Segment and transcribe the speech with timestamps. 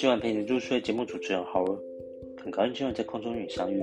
[0.00, 1.78] 今晚陪你入睡节目主持人浩儿，
[2.42, 3.82] 很高兴今晚在空中与你相遇。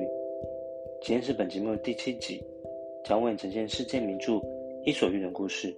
[1.00, 2.43] 今天是本节目的第七集，
[3.05, 4.33] 将为你呈现世界名著
[4.83, 5.71] 《伊索寓言》故事。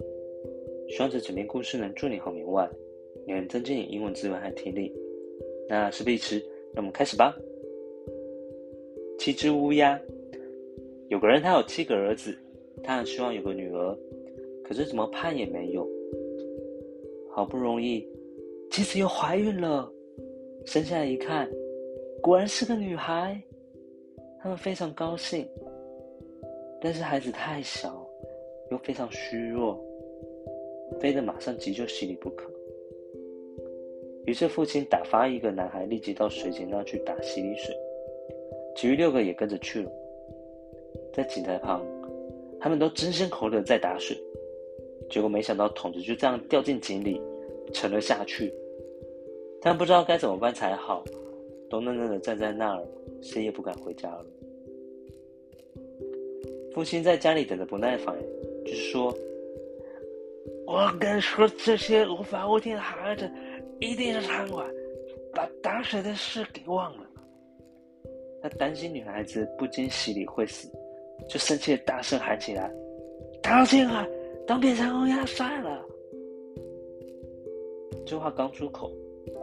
[0.88, 2.66] 希望这整篇故事能助你好眠外，
[3.26, 4.90] 也能增进你英文资源和听力。
[5.68, 6.38] 那事不宜迟，
[6.72, 7.36] 让我们开始吧。
[9.18, 10.00] 七只乌鸦，
[11.08, 12.34] 有个人他有七个儿子，
[12.82, 13.94] 他很希望有个女儿，
[14.64, 15.86] 可是怎么盼也没有。
[17.28, 18.08] 好不容易，
[18.70, 19.92] 妻子又怀孕了，
[20.64, 21.48] 生下来一看，
[22.22, 23.40] 果然是个女孩。
[24.42, 25.46] 他们非常高兴，
[26.80, 28.08] 但是孩子太小，
[28.70, 29.78] 又非常虚弱，
[30.98, 32.50] 非得马上急救洗礼不可。
[34.24, 37.76] 于是父亲打发一个男孩立即到水井那去打洗礼水，
[38.74, 39.92] 其余六个也跟着去了。
[41.12, 41.84] 在井台旁，
[42.58, 44.16] 他们都争先恐后的在打水。
[45.10, 47.20] 结果没想到桶子就这样掉进井里，
[47.74, 48.54] 沉了下去。
[49.62, 51.04] 他们不知道该怎么办才好，
[51.68, 52.82] 都愣愣的站在那儿，
[53.20, 54.24] 谁也不敢回家了。
[56.72, 58.16] 父亲在家里等的不耐烦，
[58.64, 59.14] 就是说
[60.66, 63.30] ：“我跟说这些无法无天的孩子，
[63.80, 64.66] 一定是贪玩，
[65.34, 67.06] 把打水的事给忘了。”
[68.42, 70.70] 他担心女孩子不经洗礼会死，
[71.28, 72.72] 就生气的大声喊起来
[73.42, 74.08] ：“逃进来！”
[74.46, 75.84] 当变成乌鸦算了。
[78.06, 78.90] 这话刚出口，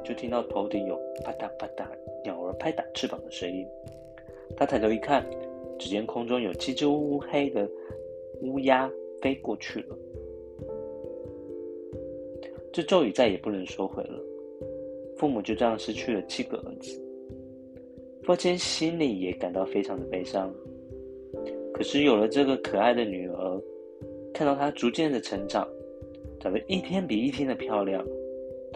[0.07, 1.85] 就听到头顶有啪嗒啪嗒
[2.23, 3.67] 鸟儿拍打翅膀的声音。
[4.55, 5.25] 他抬头一看，
[5.77, 7.69] 只见空中有七只乌黑的
[8.41, 8.89] 乌鸦
[9.21, 9.97] 飞过去了。
[12.71, 14.17] 这咒语再也不能收回了。
[15.17, 16.97] 父母就这样失去了七个儿子。
[18.23, 20.53] 父亲心里也感到非常的悲伤。
[21.73, 23.61] 可是有了这个可爱的女儿。
[24.33, 25.67] 看到她逐渐的成长，
[26.39, 28.05] 长得一天比一天的漂亮，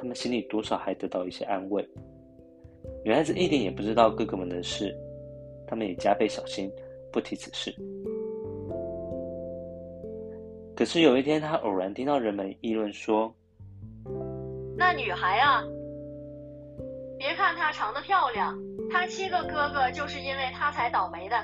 [0.01, 1.87] 他们心里多少还得到一些安慰。
[3.05, 4.91] 女孩子一点也不知道哥哥们的事，
[5.67, 6.67] 他们也加倍小心，
[7.13, 7.71] 不提此事。
[10.75, 13.31] 可是有一天，她偶然听到人们议论说
[14.75, 15.63] ：“那女孩啊，
[17.19, 18.57] 别看她长得漂亮，
[18.89, 21.35] 她七个哥哥就是因为她才倒霉的。”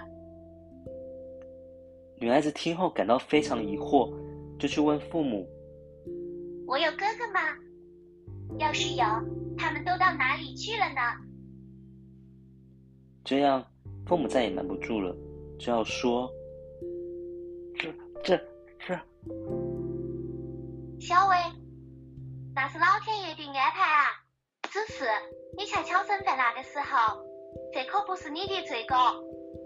[2.20, 4.12] 女孩子听后感到非常疑惑，
[4.58, 5.48] 就去问父母
[6.66, 7.40] ：“我有哥哥吗？
[8.58, 9.04] 要是有，
[9.58, 11.02] 他们都到哪里去了呢？”
[13.24, 13.66] 这样，
[14.06, 15.16] 父母再也瞒不住了，
[15.60, 16.32] 只好说
[17.78, 17.94] ：“这、
[18.24, 18.38] 这、
[18.80, 19.00] 这……
[21.00, 21.36] 小伟，
[22.56, 24.08] 那是老天爷的安排啊！
[24.64, 25.06] 只是
[25.58, 27.24] 你恰巧生在那个时候，
[27.74, 28.96] 这可不是你的罪过，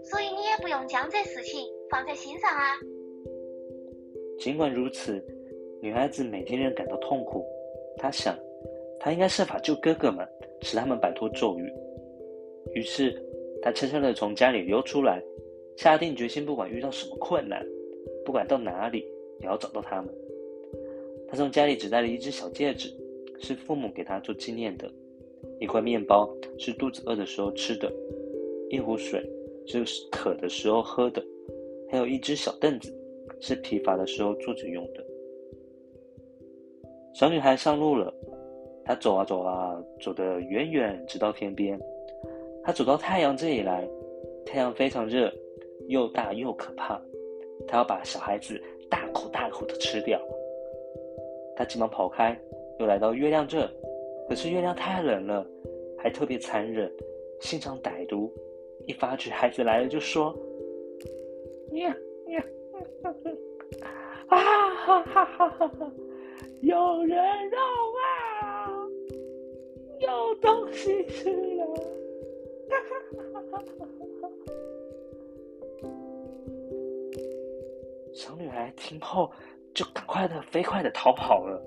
[0.04, 2.72] 所以你也不用将这事情。”放在心上啊！
[4.38, 5.22] 尽管如此，
[5.82, 7.46] 女孩子每天仍感到痛苦。
[7.98, 8.34] 她想，
[9.04, 10.24] 他应该设法救哥哥们，
[10.60, 11.68] 使他们摆脱咒语。
[12.72, 13.20] 于是，
[13.60, 15.20] 他悄悄地从家里溜出来，
[15.76, 17.66] 下定决心，不管遇到什么困难，
[18.24, 19.04] 不管到哪里，
[19.40, 20.14] 也要找到他们。
[21.26, 22.88] 他从家里只带了一只小戒指，
[23.40, 24.86] 是父母给他做纪念的；
[25.58, 27.90] 一块面包是肚子饿的时候吃的；
[28.70, 29.20] 一壶水
[29.66, 31.20] 是渴的时候喝的。
[31.90, 32.96] 还有一只小凳子，
[33.40, 35.04] 是疲乏的时候坐着用的。
[37.14, 38.14] 小女孩上路了，
[38.84, 41.80] 他走啊走啊，走得远远，直到天边。
[42.64, 43.88] 他走到太阳这里来，
[44.44, 45.32] 太阳非常热，
[45.88, 47.00] 又大又可怕。
[47.66, 48.60] 他要把小孩子
[48.90, 50.20] 大口大口的吃掉。
[51.54, 52.36] 他急忙跑开，
[52.78, 53.70] 又来到月亮这，
[54.28, 55.46] 可是月亮太冷了，
[55.98, 56.90] 还特别残忍，
[57.40, 58.32] 心肠歹毒。
[58.86, 60.36] 一发觉孩子来了，就说。
[61.72, 61.96] 呀
[62.28, 62.44] 呀，
[64.26, 65.92] 啊哈哈哈哈！
[66.60, 67.16] 有人
[67.50, 68.01] 肉啊，
[70.02, 71.64] 有东西吃了，
[78.12, 79.30] 小女孩听后
[79.72, 81.62] 就赶快的、飞快的逃跑了。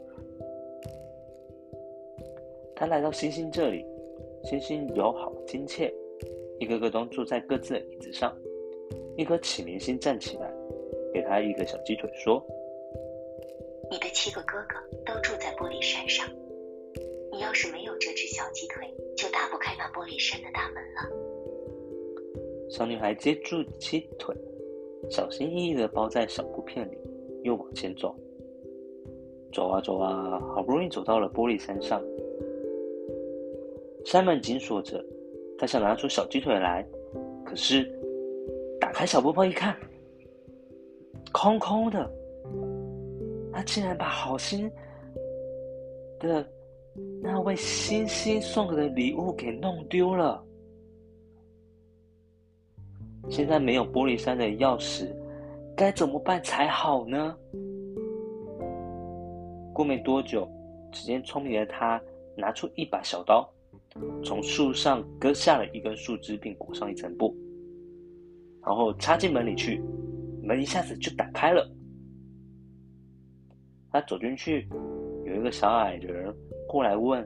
[2.75, 3.85] 她来到星星这里，
[4.43, 5.93] 星星友好亲切，
[6.59, 8.35] 一个个都坐在各自的椅子上。
[9.15, 10.51] 一颗启明星站起来，
[11.13, 12.45] 给他一个小鸡腿，说
[13.89, 16.27] ：“你的七个哥哥都住在玻璃山上，
[17.35, 18.87] 你要是没有这只小鸡腿，
[19.17, 21.01] 就打不开那玻璃山的大门了。”
[22.71, 24.33] 小女孩接住鸡腿，
[25.09, 26.97] 小心翼翼的包在小布片里，
[27.43, 28.15] 又往前走。
[29.51, 32.01] 走啊走啊，好不容易走到了玻璃山上，
[34.05, 35.03] 山门紧锁着，
[35.57, 36.87] 她想拿出小鸡腿来，
[37.45, 37.83] 可是
[38.79, 38.93] 打。
[38.93, 39.75] 开小布包一看，
[41.33, 42.09] 空空的。
[43.51, 44.71] 他竟然把好心
[46.19, 46.45] 的
[47.21, 50.43] 那位星星送给的礼物给弄丢了。
[53.29, 55.11] 现在没有玻璃山的钥匙，
[55.75, 57.35] 该怎么办才好呢？
[59.73, 60.47] 过没多久，
[60.91, 62.01] 只见聪明的他
[62.37, 63.49] 拿出一把小刀，
[64.23, 67.35] 从树上割下了一根树枝，并裹上一层布，
[68.63, 69.83] 然后插进门里去，
[70.41, 71.69] 门一下子就打开了。
[73.91, 74.69] 他走进去，
[75.25, 76.33] 有一个小矮人
[76.75, 77.25] 过来问：“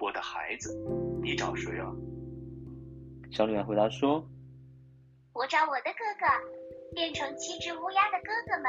[0.00, 0.74] 我的孩子，
[1.22, 1.92] 你找谁啊？”
[3.30, 4.24] 小女孩回答说
[5.36, 6.24] ：“我找我的哥哥，
[6.94, 8.64] 变成七只乌鸦的哥哥们。”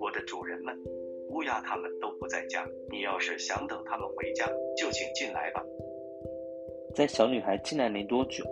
[0.00, 0.74] 我的主人们，
[1.28, 2.66] 乌鸦他们都不在家。
[2.90, 5.62] 你要是想等他们回家，就请进来吧。
[6.94, 8.42] 在小女孩进来没多久，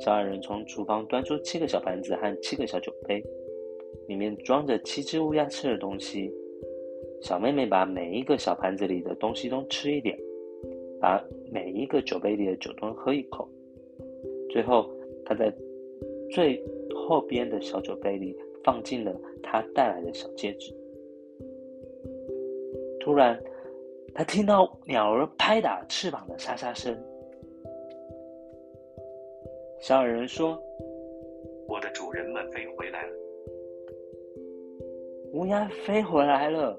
[0.00, 3.22] 小矮人从厨房端出七个小盘子和七个小酒杯，
[4.08, 6.32] 里面装着七只乌鸦吃的东西。
[7.22, 10.18] 小妹妹把每一个小盘子里的东西都吃一点。
[11.00, 13.46] 把每一个酒杯里的酒都喝一口，
[14.48, 14.90] 最后
[15.22, 15.52] 她在
[16.30, 16.64] 最
[16.94, 20.74] 后边的小酒杯里放进了他带来的小戒指。
[23.00, 23.38] 突然，
[24.14, 26.96] 他听到鸟儿拍打翅膀的沙沙声。
[29.80, 30.58] 小矮人说
[31.68, 33.12] ：“我的主人们飞回来了。”
[35.34, 36.78] 乌鸦飞回来了，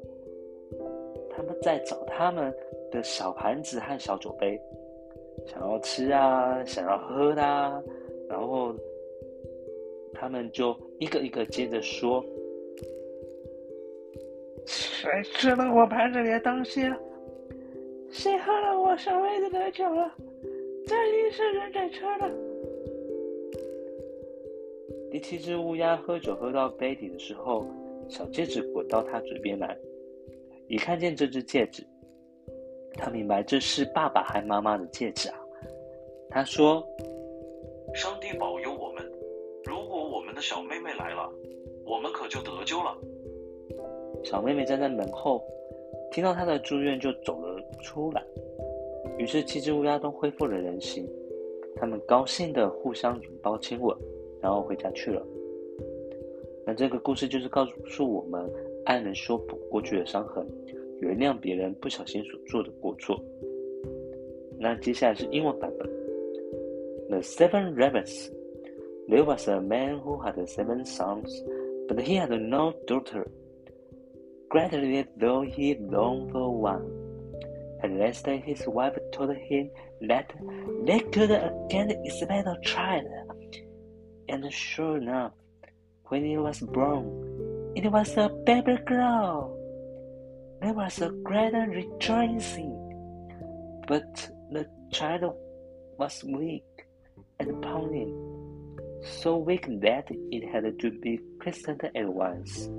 [1.29, 2.53] 他们在找他们。
[2.91, 4.61] 的小盘子和小酒杯，
[5.45, 7.41] 想要吃啊，想要喝的，
[8.29, 8.73] 然后
[10.13, 12.23] 他们就一个一个接着说
[14.65, 16.83] ：“谁吃了我盘子里的东西？
[18.09, 20.09] 谁喝了我小杯子里的酒了？
[20.85, 22.31] 这一定是人给吃的。”
[25.11, 27.65] 第七只乌鸦喝酒喝到杯底的时候，
[28.09, 29.77] 小戒指滚到他嘴边来，
[30.67, 31.85] 一看见这只戒指。
[32.93, 35.35] 他明白这是爸爸和妈妈的戒指啊。
[36.29, 36.85] 他说
[37.93, 39.03] ：“上帝保佑我们，
[39.63, 41.29] 如果我们的小妹妹来了，
[41.85, 42.97] 我们可就得救了。”
[44.23, 45.43] 小妹妹站在门后，
[46.11, 48.23] 听到他的祝愿就走了出来。
[49.17, 51.07] 于是七只乌鸦都恢复了人形，
[51.75, 53.95] 他们高兴的互相拥抱亲吻，
[54.41, 55.21] 然后回家去了。
[56.65, 58.49] 那这个故事就是告诉我们，
[58.85, 60.45] 爱能修补过去的伤痕，
[60.99, 63.21] 原谅别人不小心所做的过错。
[64.57, 65.87] 那接下来是英文版本。
[67.09, 68.31] The Seven ravens.
[69.07, 71.29] There was a man who had seven sons,
[71.87, 73.27] but he had no daughter.
[74.49, 76.81] Gradually, though he longed for one,
[77.83, 79.69] at last his wife told him
[80.07, 80.33] that
[80.85, 83.05] they could again expect a child.
[84.27, 85.33] And sure enough,
[86.07, 87.05] when it was born,
[87.75, 89.51] it was a baby girl.
[90.61, 92.73] There was a great rejoicing,
[93.87, 95.35] but the child
[95.97, 96.63] was weak
[97.39, 98.13] and pounding,
[99.03, 102.69] so weak that it had to be christened at once.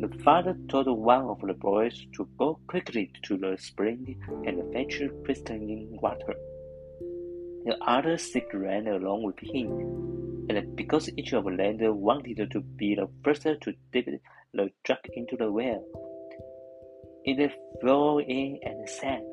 [0.00, 5.02] The father told one of the boys to go quickly to the spring and fetch
[5.24, 6.34] christening water.
[7.64, 12.94] The other six ran along with him, and because each of them wanted to be
[12.94, 14.06] the first to dip
[14.54, 15.84] the jug into the well,
[17.24, 19.24] it fell in and sank.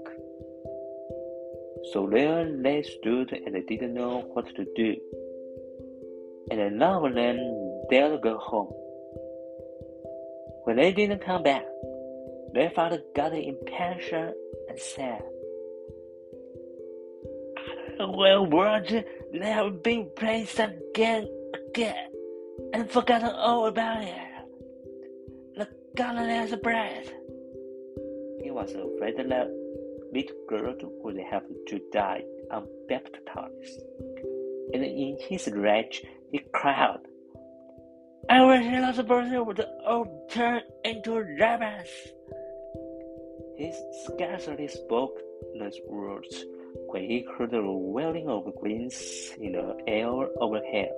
[1.93, 4.95] So there they stood and didn't know what to do.
[6.51, 7.37] And none of them
[7.89, 8.73] dared go home.
[10.65, 11.63] When they didn't come back,
[12.53, 14.35] their father got impatient
[14.67, 15.21] and said,
[17.97, 20.09] Well, Roger, they have been
[20.47, 22.09] some game again
[22.73, 24.15] and forgotten all about it.
[25.55, 27.13] The godless breath
[28.43, 29.49] He was afraid that
[30.13, 33.81] little girl would have to die unbaptized.
[34.73, 36.99] And in his rage, he cried,
[38.29, 41.89] I wish little birds would all turn into ravens.
[43.57, 43.71] He
[44.05, 45.17] scarcely spoke
[45.57, 46.45] those words
[46.87, 50.91] when he heard the wailing of wings in the air overhead.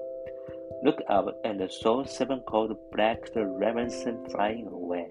[0.84, 5.08] Looked up and saw seven cold black ravens flying away.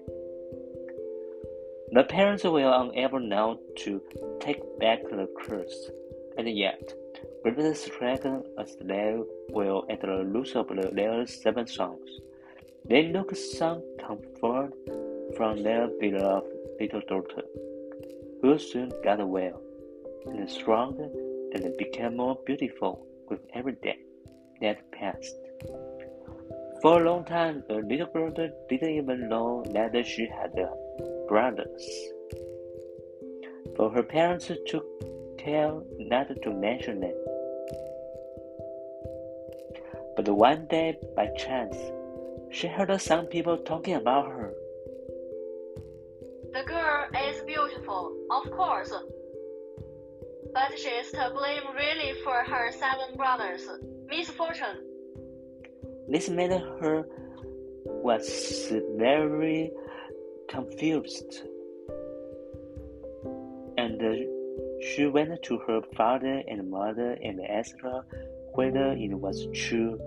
[1.91, 4.01] The parents were unable now to
[4.39, 5.89] take back the curse,
[6.37, 6.93] and yet,
[7.43, 9.17] grievous stricken as they
[9.49, 12.09] were at the loss of their seven sons,
[12.85, 14.73] they looked some comfort
[15.35, 16.47] from their beloved
[16.79, 17.43] little daughter,
[18.41, 19.61] who soon got well,
[20.25, 21.09] and stronger,
[21.53, 23.97] and became more beautiful with every day
[24.61, 25.35] that passed.
[26.81, 30.53] For a long time, the little brother didn't even know that she had
[31.27, 31.83] brothers.
[33.75, 34.85] For her parents took
[35.37, 37.15] care not to mention them.
[40.15, 41.77] But one day, by chance,
[42.51, 44.53] she heard some people talking about her.
[46.53, 48.91] The girl is beautiful, of course.
[50.53, 53.67] But she is to blame really for her seven brothers'
[54.07, 54.83] misfortune.
[56.09, 57.05] This made her
[57.85, 59.71] was very
[60.49, 61.41] confused.
[63.77, 64.01] And
[64.81, 68.01] she went to her father and mother and asked her
[68.53, 69.99] whether it was true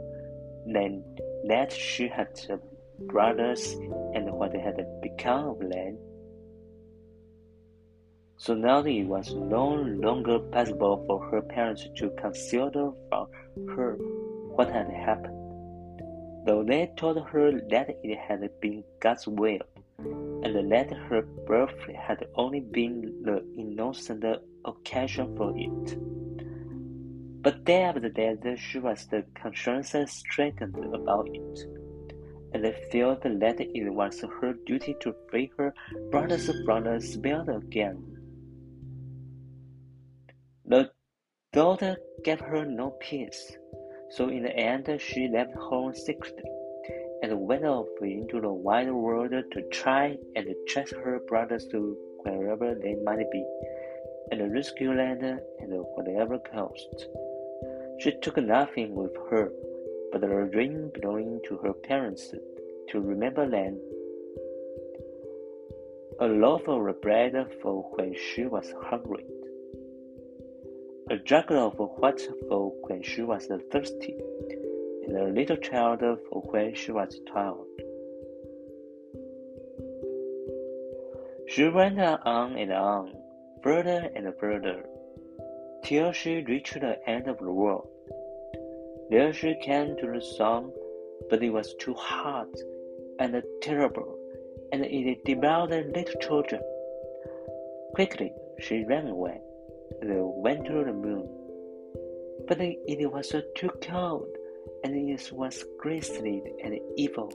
[0.66, 2.28] that she had
[3.06, 3.74] brothers
[4.14, 5.98] and what had become of them.
[8.40, 12.70] So now it was no longer possible for her parents to conceal
[13.10, 13.26] from
[13.76, 13.96] her
[14.56, 15.36] what had happened,
[16.46, 19.60] though they told her that it had been God's will,
[19.98, 24.24] and that her birth had only been the innocent
[24.64, 25.98] occasion for it.
[27.42, 31.66] But day after day she was the conscience strengthened about it,
[32.54, 35.74] and felt that it was her duty to free her
[36.10, 38.09] brothers from the spell again.
[41.52, 43.56] Daughter gave her no peace,
[44.10, 46.48] so in the end she left home secretly
[47.22, 52.74] and went off into the wide world to try and trace her brothers to wherever
[52.74, 53.44] they might be,
[54.30, 55.40] and rescue land at
[55.96, 57.08] whatever cost.
[57.98, 59.50] She took nothing with her
[60.12, 62.32] but a ring belonging to her parents
[62.90, 63.78] to remember them,
[66.20, 69.24] a loaf of bread for when she was hungry,
[71.10, 74.16] a jug of water for when she was thirsty,
[75.02, 77.56] and a little child for when she was tired.
[81.48, 83.12] She went on and on,
[83.60, 84.84] further and further,
[85.82, 87.88] till she reached the end of the world.
[89.10, 90.70] There she came to the sun,
[91.28, 92.54] but it was too hot
[93.18, 94.16] and terrible,
[94.70, 96.62] and it devoured the little children.
[97.96, 99.40] Quickly she ran away
[100.02, 101.28] Uh, went to the moon.
[102.48, 104.28] But it was too cold,
[104.82, 107.30] and it was grisly and evil.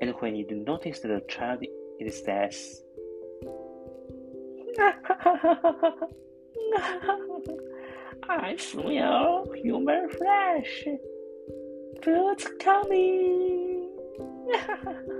[0.00, 1.64] And when it noticed the child,
[1.98, 2.82] it says,
[8.28, 10.84] I smell human flesh.
[12.02, 13.90] Food's coming.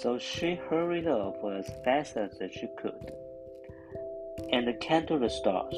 [0.00, 3.12] so she hurried off as fast as she could,
[4.52, 5.76] and came to the stars,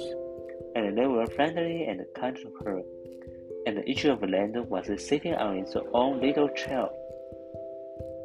[0.75, 2.83] and they were friendly and kind to her,
[3.67, 6.89] and each of them was sitting on its own little chair.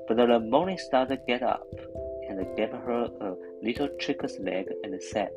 [0.08, 1.68] But the morning star got up
[2.28, 5.30] and gave her a little chicken's leg and said,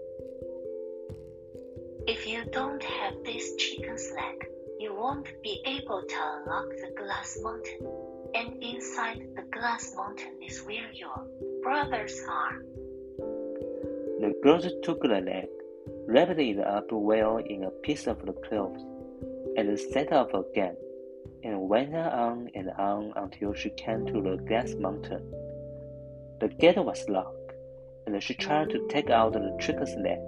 [2.07, 4.49] If you don't have this chicken's leg,
[4.79, 8.06] you won't be able to unlock the glass mountain.
[8.35, 11.27] And inside the glass mountain is where your
[11.63, 12.63] brothers are.
[14.21, 15.49] The girls took the leg,
[16.07, 18.77] wrapped it up well in a piece of the cloth,
[19.57, 20.77] and set off again,
[21.45, 25.23] and went on and on until she came to the glass mountain.
[26.41, 27.53] The gate was locked,
[28.07, 30.21] and she tried to take out the chicken's leg.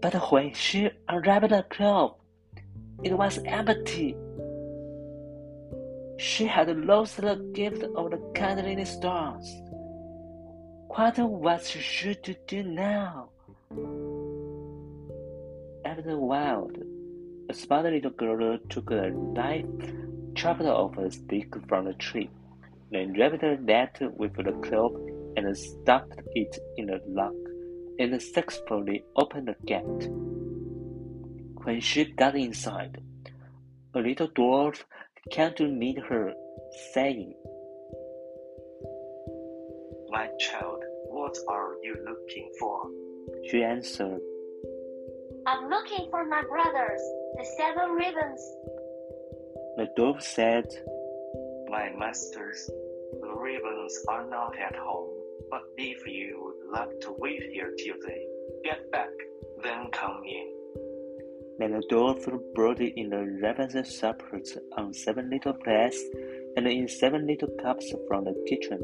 [0.00, 2.16] But when she unwrapped the cloth,
[3.02, 4.16] it was empty.
[6.18, 9.62] She had lost the gift of the kindling stars.
[10.88, 13.28] What was she to do now?
[15.84, 16.72] After a while,
[17.48, 19.64] a smart little girl took a knife,
[20.34, 22.28] chopped off a stick from the tree,
[22.90, 25.00] then wrapped that with the cloth
[25.36, 27.34] and stuffed it in the lock,
[28.00, 30.10] and successfully opened the gate.
[31.62, 33.00] When she got inside,
[33.94, 34.82] a little dwarf
[35.30, 36.32] came to meet her,
[36.92, 37.34] saying,
[40.10, 42.82] My child, what are you looking for?
[43.50, 44.20] She answered,
[45.46, 47.00] I'm looking for my brothers,
[47.36, 48.40] the seven ravens.
[49.76, 50.66] The dove said,
[51.70, 52.70] My masters,
[53.20, 55.10] the ravens are not at home,
[55.50, 58.26] but if you would like to wait here till they
[58.64, 59.10] get back,
[59.62, 60.57] then come in.
[61.58, 62.24] Then the dwarf
[62.54, 66.00] brought in the raven's suppers on seven little plates
[66.56, 68.80] and in seven little cups from the kitchen.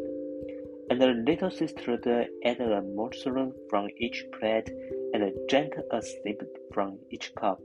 [0.90, 4.70] And the little sister ate a morsel from each plate
[5.12, 7.60] and drank a sip from each cup.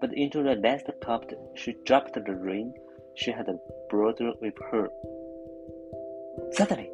[0.00, 1.24] but into the last cup
[1.54, 2.72] she dropped the ring
[3.14, 3.48] she had
[3.90, 4.88] brought with her.
[6.52, 6.90] Suddenly,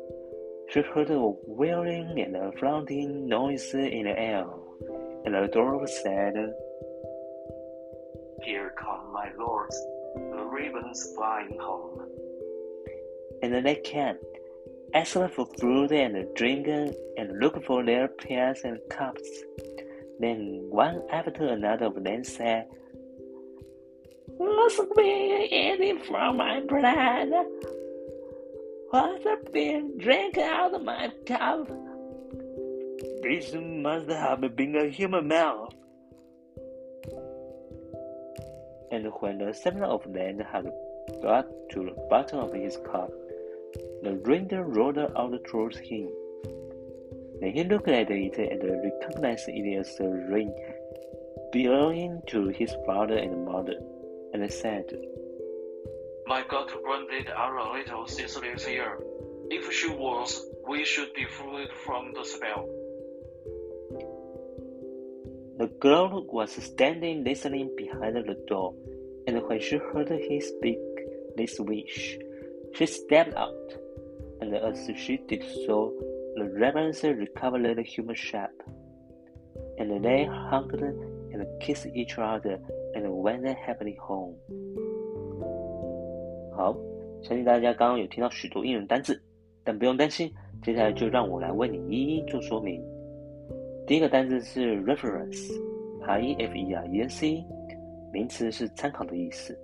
[0.71, 4.47] she heard a wailing and a flaunting noise in the air,
[5.25, 6.35] and the dwarf said,
[8.45, 9.81] Here come my lords,
[10.17, 12.09] the ravens flying home.
[13.43, 14.17] And they came,
[14.95, 19.29] asking for food and drink, and looked for their pails and cups.
[20.19, 22.67] Then one after another of them said,
[24.39, 27.29] Must be eating from my blood.
[28.91, 31.69] What's been drank out of my cup?
[33.23, 35.75] This must have been a human mouth.
[38.93, 40.71] And when the seven of them had
[41.23, 43.11] got to the bottom of his cup,
[44.03, 46.11] the reindeer rolled out towards him.
[47.41, 50.55] Then he looked at it and recognized it as a ring
[51.53, 53.79] belonging to his father and mother,
[54.35, 54.85] and said,
[56.27, 58.99] My God granted our little sister is here.
[59.51, 62.69] If she was, we should be freed from the spell.
[65.62, 68.74] The girl was standing listening behind the door,
[69.26, 70.78] and when she heard him speak
[71.36, 72.20] this wish,
[72.74, 73.74] she stepped out,
[74.40, 75.94] and as she did so,
[76.36, 78.62] the ravens recovered their human shape,
[79.80, 82.60] and they hugged and kissed each other
[82.94, 84.36] and went happily home.
[86.56, 86.78] 好，
[87.24, 89.20] 相信大家刚刚有听到许多英文单词，
[89.64, 90.32] 但不用担心，
[90.64, 92.80] 接下来就让我来为你一一做说明。
[93.92, 97.44] 第一个单词是 reference，r e f e r e n c，
[98.12, 99.58] 名词是参考的意思。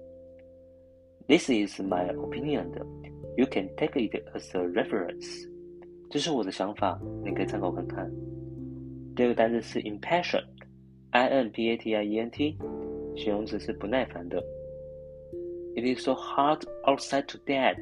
[1.28, 2.72] This is my opinion.
[3.36, 5.50] You can take it as a reference.
[6.10, 8.12] 这是我的想法，你可以参考看看。
[9.16, 12.58] 第二个单词是 impatient，i n p a t i e n t，
[13.16, 14.44] 形容词是不耐烦的。
[15.76, 17.76] It is so hot outside today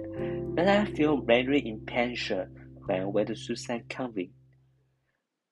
[0.55, 2.47] that I feel very impatient
[2.87, 4.29] when I wait to Susan coming.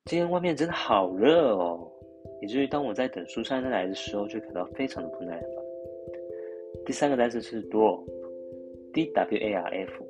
[0.06, 1.90] 今天外面真的好热哦，
[2.42, 5.50] 以至于当我在等苏珊来的时候，就感到非常的不耐烦。
[6.84, 10.04] 第三个单词是 dwarf，d w a r f，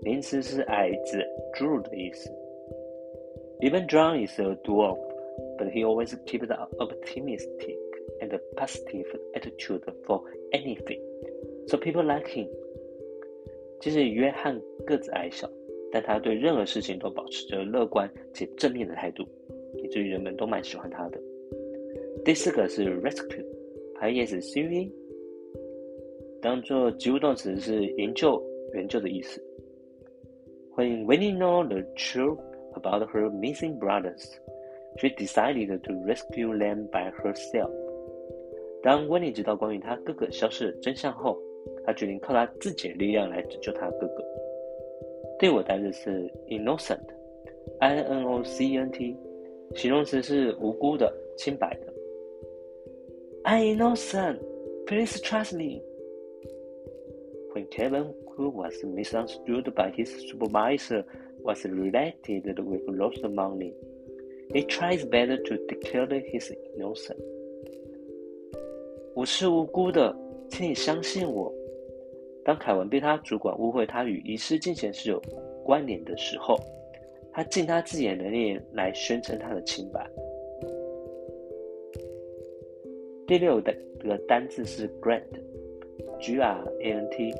[0.00, 1.22] 名词是矮子、
[1.54, 2.30] 侏儒的意思。
[3.60, 4.98] Even John is a dwarf,
[5.58, 7.76] but he always keeps an optimistic
[8.22, 11.02] and positive attitude for anything,
[11.66, 12.48] so people like him.
[13.78, 15.46] 即使约翰个子矮小，
[15.90, 19.24] 但他对任何事情都保持着乐观且正面的态度，
[19.76, 21.18] 以至于人们都蛮喜欢他的。
[22.24, 24.90] 第四个是 rescue，i s c u，
[26.42, 28.42] 当做及物动词是营救、
[28.74, 29.42] 援救的意思。
[30.76, 32.38] When Winnie know the truth
[32.74, 34.24] about her missing brothers,
[34.98, 37.70] she decided to rescue them by herself.
[38.82, 41.36] 当温妮知道关于她哥哥消失的真相后，
[41.84, 44.24] 她决定靠她自己的力量来拯救她哥哥。
[45.39, 49.15] 第五个单词是 innocent，i n o c e n t，
[49.75, 51.93] 形容词是无辜的、清白的。
[53.43, 54.39] I'm innocent,
[54.85, 55.81] please trust me.
[57.53, 61.03] When Kevin, who was misunderstood by his supervisor,
[61.43, 63.73] was related with lost money,
[64.53, 67.17] he tries better to declare his innocence.
[69.13, 70.15] 我是无辜的，
[70.49, 71.53] 请你相信我。
[72.44, 75.22] 当凯文被他主管误会他与遗失金钱是有
[75.64, 76.58] 关联的时候，
[77.32, 80.08] 他尽他自己的能力来宣称他的清白。
[83.26, 87.34] 第六的个单字是 grant，g r a n t，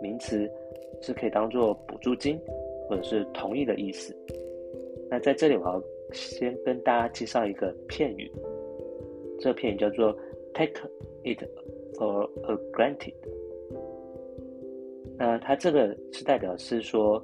[0.00, 0.50] 名词
[1.02, 2.40] 是可以当做补助金
[2.88, 4.16] 或者是同意的意思。
[5.10, 5.82] 那在这里我要
[6.12, 8.32] 先跟大家介绍一个片语，
[9.38, 10.16] 这片语叫做
[10.54, 10.80] take
[11.24, 11.42] it
[11.98, 12.26] for
[12.72, 13.12] granted。
[15.18, 17.22] 那它这个是代表是说，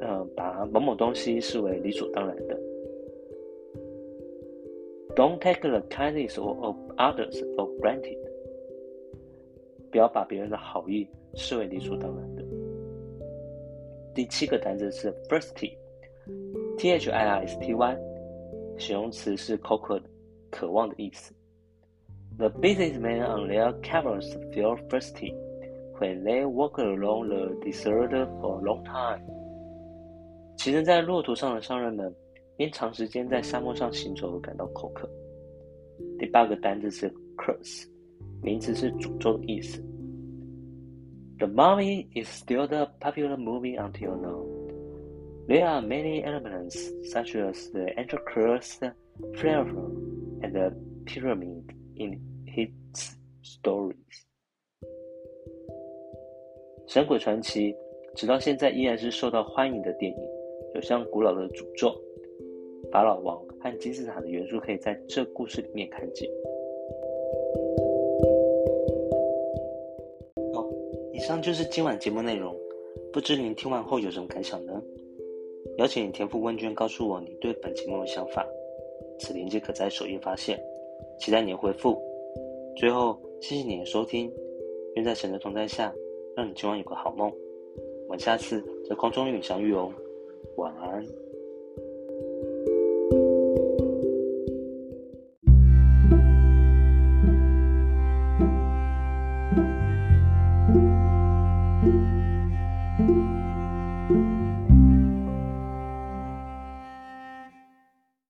[0.00, 2.60] 呃，把某某东西视为理所当然的。
[5.14, 8.18] Don't take the kindness of others for granted。
[9.90, 12.44] 不要把别人的好意视为理所当然的。
[14.14, 17.98] 第七个单词是 thirsty，t h i r s t y，
[18.76, 19.98] 形容词是口渴、
[20.50, 21.32] 渴望的意思。
[22.36, 25.34] The businessmen on their camels feel thirsty。
[25.99, 29.21] When they walk along the desert for a long time，
[30.57, 32.13] 骑乘在骆驼上的商人们
[32.57, 35.07] 因长时间在沙漠上行走而感到口渴。
[36.17, 37.87] 第八个单词是 curse，
[38.41, 39.79] 名词是诅咒的意思。
[41.37, 44.45] The movie is still the popular movie until now.
[45.47, 46.77] There are many elements
[47.11, 48.79] such as the angel curse,
[49.35, 49.89] flavor,
[50.41, 50.71] and the
[51.05, 51.63] pyramid
[51.95, 53.95] in hits stories。
[56.86, 57.74] 神鬼传奇
[58.14, 60.18] 直到现在依然是受到欢迎的电影，
[60.74, 61.92] 有像古老的诅咒、
[62.92, 66.30] 法老王和金字塔的元素可以在这故事里面看见。
[70.54, 70.64] 好，
[71.12, 72.54] 以上就是今晚节目内容，
[73.12, 74.80] 不知您听完后有什么感想呢？
[75.78, 78.46] 邀请你填复问卷，告诉我你对本节目的想法。
[79.18, 80.58] 此链接可在首页发现，
[81.18, 82.00] 期待你的回复。
[82.76, 84.32] 最后，谢谢你的收听，
[84.94, 85.92] 愿在神的同在下，
[86.36, 87.32] 让你今晚有个好梦。
[88.04, 89.90] 我们下次在空中与你相遇哦，
[90.56, 91.02] 晚安。